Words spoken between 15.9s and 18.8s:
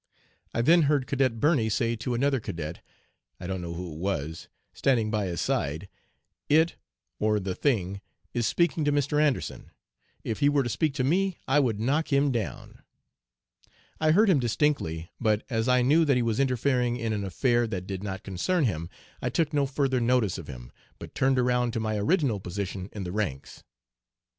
that he was interfering in an affair that did not concern